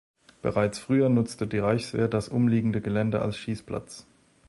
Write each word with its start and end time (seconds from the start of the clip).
Bereits 0.41 0.79
früher 0.79 1.09
nutzte 1.09 1.45
die 1.45 1.59
Reichswehr 1.59 2.07
das 2.07 2.27
umliegende 2.27 2.81
Gelände 2.81 3.21
als 3.21 3.37
Schießplatz. 3.37 4.07